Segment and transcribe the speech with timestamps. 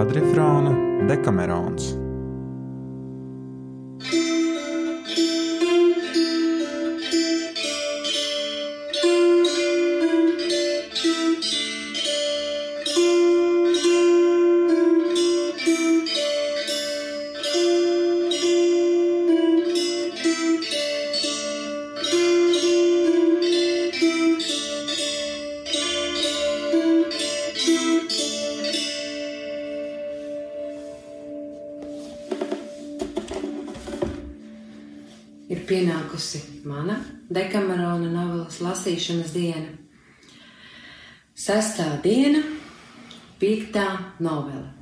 [0.00, 0.72] kvadrifrāna
[1.10, 2.09] Dekamerons.
[35.70, 36.98] Pienākusi mana
[37.30, 39.70] dekamerona novelas lasīšanas diena.
[41.38, 42.42] Sestā diena,
[43.40, 43.86] piektā
[44.20, 44.74] novela.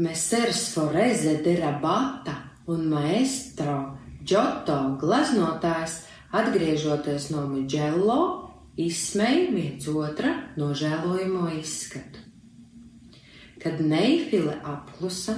[0.00, 2.34] Mesers Foreze de Rabata
[2.66, 3.76] un maestro
[4.24, 6.00] Giotto glaznotājs
[6.34, 8.20] atgriežoties no Mugello
[8.80, 12.24] izsmeja viens otra nožēlojamo izskatu.
[13.62, 15.36] Kad Neifile apklusa,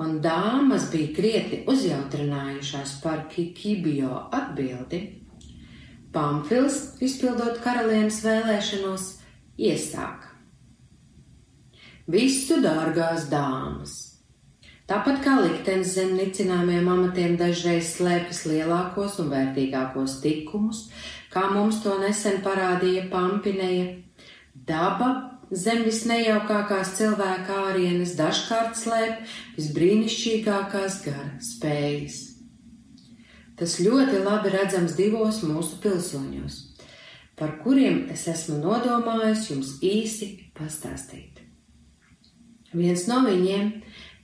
[0.00, 5.02] un dāmas bija krietni uzjautrinājušās par Kikibio atbildi,
[6.14, 9.06] Pamfils, izpildot karalienes vēlēšanos,
[9.58, 10.30] iesāka.
[12.10, 13.94] Visu dārgās dāmas!
[14.84, 20.90] Tāpat kā liktenis zem nicināmiem amatiem dažreiz slēpjas lielākos un vērtīgākos tikumus,
[21.32, 23.86] kā mums to nesen parādīja Pampineja,
[24.68, 29.24] daba zem visnejaukākās cilvēka ārienes dažkārt slēp
[29.58, 32.20] visbrīnišķīgākās gara spējas.
[33.58, 36.56] Tas ļoti labi redzams divos mūsu pilsoņos,
[37.38, 41.42] par kuriem es esmu nodomājis jums īsi pastāstīt.
[42.74, 43.70] Viens no viņiem,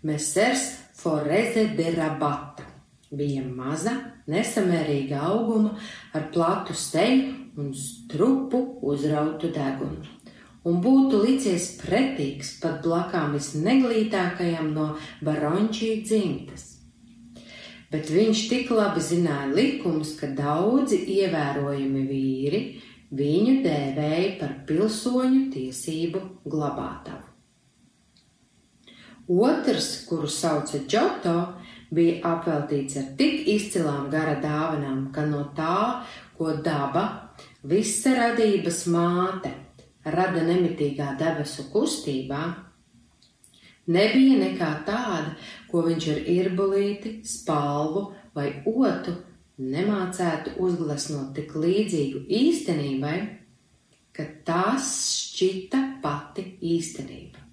[0.03, 2.67] Mesers Foreze de Rabata,
[3.15, 3.95] bija maza,
[4.31, 5.77] nesamērīga auguma
[6.15, 10.20] ar platu steju un strupu uzrautu degunu
[10.69, 14.91] un būtu licies pretīgs pat blakām visneglītākajam no
[15.25, 16.67] barončī dzimtas.
[17.91, 22.61] Bet viņš tik labi zināja likumus, ka daudzi ievērojami vīri
[23.11, 27.27] viņu dēvēja par pilsoņu tiesību glabātavu.
[29.31, 31.35] Otrs, kuru sauca Džoto,
[31.95, 36.03] bija apveltīts ar tik izcilām gara dāvanām, ka no tā,
[36.39, 37.05] ko daba,
[37.67, 39.53] visa radības māte
[40.05, 42.43] rada nemitīgā debesu kustībā,
[43.91, 45.35] nebija nekā tāda,
[45.71, 48.07] ko viņš ar irbulīti, spalvu
[48.37, 49.17] vai otu
[49.61, 53.19] nemācētu uzglesnot tik līdzīgu īstenībai,
[54.17, 54.89] ka tās
[55.21, 57.47] šķita pati īstenība.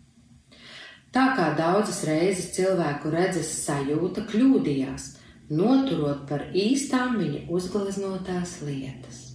[1.11, 5.07] Tā kā daudzas reizes cilvēku redzes sajūta kļūdījās,
[5.49, 9.26] noturot par īstām viņa uzgleznotās lietas.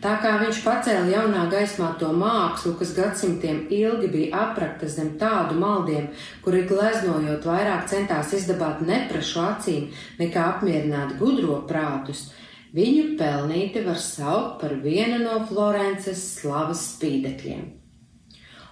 [0.00, 5.58] Tā kā viņš pacēla jaunā gaismā to mākslu, kas gadsimtiem ilgi bija aprakta zem tādu
[5.60, 6.06] maldiem,
[6.40, 9.90] kuri gleznojot vairāk centās izdabāt neprašu acīm
[10.22, 12.30] nekā apmierināt gudro prātus,
[12.72, 17.66] viņu pelnīti var saukt par vienu no Florences slavas spīdekļiem.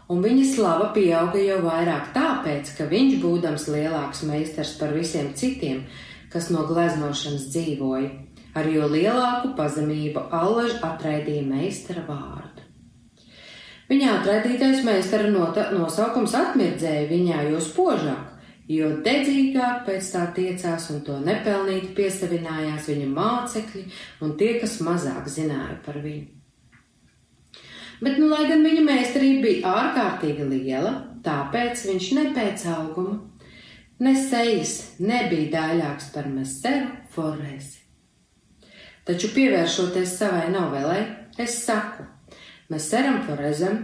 [0.09, 5.85] Un viņa slava pieauga jau vairāk tāpēc, ka viņš, būdams lielāks meistars par visiem citiem,
[6.33, 8.09] kas no gleznošanas dzīvoja,
[8.57, 12.65] ar jo lielāku pazemību allaž atraidīja meistara vārdu.
[13.89, 18.35] Viņa atraidītais meistara nosaukums atmirdzēja viņā jo spožāk,
[18.69, 23.85] jo dedzīgāk pēc tā tiecās un to nepelnīti piesavinājās viņa mācekļi
[24.25, 26.35] un tie, kas mazāk zināja par viņu.
[27.99, 30.93] Bet, nu, lai gan viņa meistarība bija ārkārtīgi liela,
[31.25, 33.17] tāpēc viņš ne pēc auguma,
[34.05, 37.78] ne sejas nebija daļāks par meseru Foresi.
[39.09, 40.99] Taču pievēršoties savai novelai,
[41.41, 42.05] es saku,
[42.69, 43.79] mēs ceram Forezam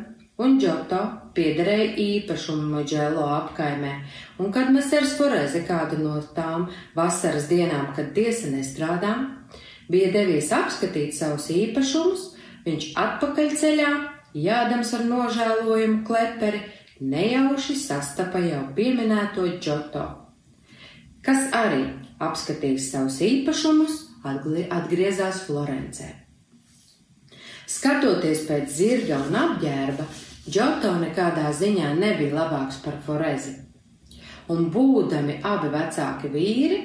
[0.45, 0.99] un Džoto
[1.33, 3.95] piederēja īpašumu Moģēlo apkaimē,
[4.45, 9.15] un kad mēs ar Foreze kādu no tām vasaras dienām, kad tiesa nestrādā,
[9.89, 12.29] bija devies apskatīt savus īpašumus,
[12.69, 13.91] viņš atpakaļceļā,
[14.45, 16.67] jādams ar nožēlojumu kleperi,
[17.01, 20.09] nejauši sastapa jau pieminēto Džoto,
[21.25, 21.87] kas arī
[22.21, 26.11] apskatījis savus īpašumus atgriezās Florencē.
[27.69, 30.07] Skatoties pēc zirga un apģērba,
[30.45, 33.55] Džoto nekādā ziņā nebija labāks par Forezi.
[34.53, 36.81] Un būdami abi vecāki vīri,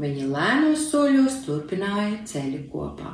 [0.00, 3.12] viņi lēnos soļos turpināja ceļu kopā.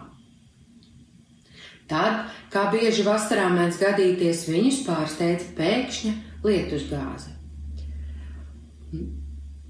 [1.90, 6.14] Tad, kā bieži vasarā mēdz gadīties, viņus pārsteidza pēkšņa
[6.46, 7.34] lietusgāze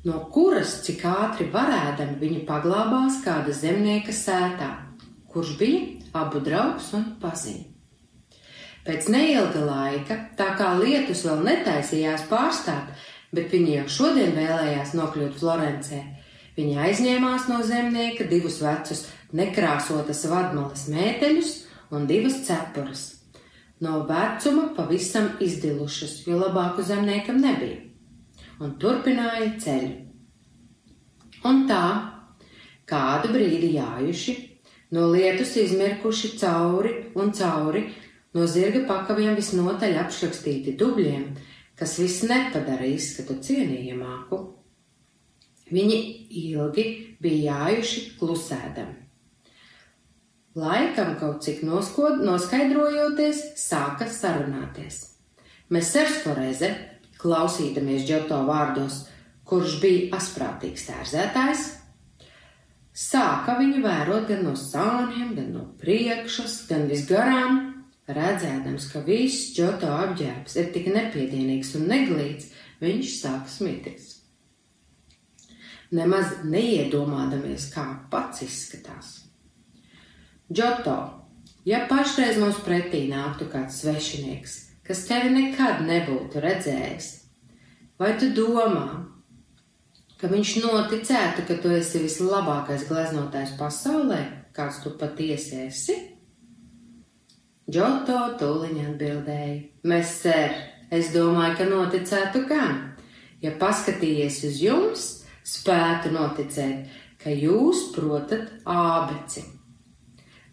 [0.05, 4.70] no kuras cik ātri varēdami viņa paglābās kāda zemnieka sētā,
[5.32, 5.82] kurš bija
[6.17, 7.67] abu draugs un paziņa.
[8.87, 12.94] Pēc neilga laika, tā kā lietus vēl netaisījās pārstāt,
[13.31, 16.00] bet viņa jau šodien vēlējās nokļūt Florencē,
[16.56, 19.05] viņa aizņēmās no zemnieka divus vecus
[19.37, 21.52] nekrāsotas vadmalas mēteļus
[21.93, 23.05] un divas cepures.
[23.85, 27.89] No vecuma pavisam izdilušas, jo labāku zemniekam nebija,
[28.61, 29.91] un turpināja ceļu.
[31.49, 31.85] Un tā,
[32.89, 34.37] kādu brīdi jājuši,
[34.97, 37.87] no lietus izmirkuši cauri un cauri,
[38.37, 41.31] no zirga pakaviem visnotaļ apšrakstīti dubļiem,
[41.79, 44.41] kas viss nepadara izskatu cienījamāku.
[45.71, 46.01] Viņi
[46.51, 46.85] ilgi
[47.23, 48.99] bija jājuši klusēdami.
[50.61, 55.05] Laikam kaut cik noskod, noskaidrojoties, sāka sarunāties.
[55.71, 56.73] Mesers Foreze,
[57.20, 59.05] klausīdamies Džoto vārdos,
[59.49, 61.64] kurš bija asprātīgs tērzētājs,
[62.94, 67.61] sāka viņu vērot gan no sāniem, gan no priekšas, gan visgarām,
[68.11, 72.50] redzēdams, ka viss Džoto apģērbs ir tik nepiedienīgs un neglīts,
[72.81, 74.16] viņš sāka smities.
[75.90, 79.16] Nemaz neiedomādamies, kā pats izskatās.
[80.50, 80.96] Džoto,
[81.66, 84.58] ja pašreiz mums pretī nāktu kāds svešinieks,
[84.90, 87.08] kas tevi nekad nebūtu redzējis,
[88.00, 89.04] vai tu domā,
[90.19, 94.19] ka viņš noticētu, ka tu esi vislabākais gleznotājs pasaulē,
[94.56, 95.94] kāds tu patiesi esi?
[97.70, 99.54] Džoto tūliņ atbildēja:
[99.87, 100.58] Mēs, ser,
[100.90, 102.81] es domāju, ka noticētu gan.
[103.46, 105.06] Ja paskatījies uz jums,
[105.46, 106.90] spētu noticēt,
[107.22, 109.46] ka jūs protat ābeci.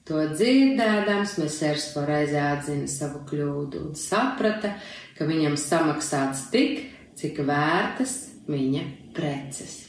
[0.08, 4.78] To dzirdēdams, Mēsers Forēzē atzina savu kļūdu un saprata,
[5.18, 6.86] ka viņam samaksāts tik,
[7.20, 8.16] cik vērtas
[8.48, 8.86] viņa
[9.18, 9.87] preces.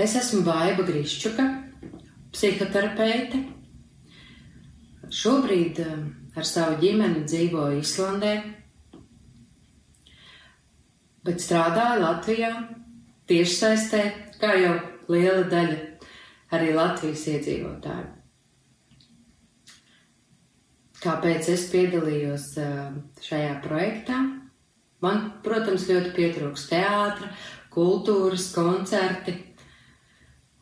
[0.00, 1.44] Es esmu Baiva Grišķuka,
[2.32, 3.40] psihoterapeite.
[5.12, 8.30] Šobrīd um, ar savu ģimeni dzīvoju Islandē,
[11.26, 12.48] bet strādāju Latvijā
[13.28, 14.00] tiešsaistē,
[14.40, 14.72] kā jau
[15.12, 15.76] liela daļa
[16.56, 18.08] arī Latvijas iedzīvotāju.
[21.04, 22.96] Kāpēc es piedalījos um,
[23.28, 24.24] šajā projektā?
[25.04, 27.34] Man, protams, ļoti pietrūks teātra,
[27.76, 29.36] kultūras, koncerti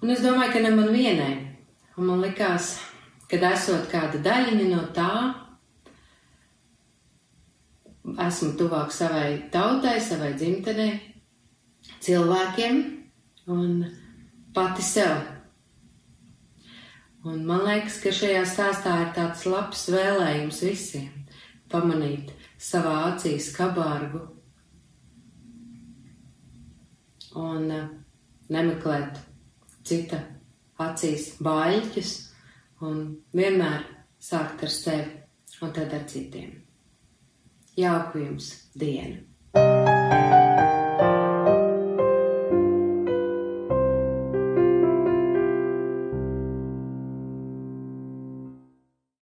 [0.08, 1.32] Un es domāju, ka ne man vienai.
[2.00, 2.78] Un man likās,
[3.28, 5.08] ka esot kāda daļiņa no tā,
[8.24, 10.94] esmu tuvāk savai tautai, savai dzimtenei,
[12.00, 12.80] cilvēkiem
[13.52, 13.84] un
[14.56, 15.12] pati sev.
[17.28, 21.24] Un man liekas, ka šajā stāstā ir tāds labs vēlējums visiem
[21.68, 24.24] pamanīt savā acīs kabārgu
[27.36, 27.90] un uh,
[28.48, 29.27] nemeklēt
[29.88, 30.20] cita
[30.84, 32.14] acīs baļķus
[32.88, 33.00] un
[33.34, 33.86] vienmēr
[34.22, 36.52] sākt ar sevi un tad ar citiem.
[37.78, 39.24] Jauku jums dienu!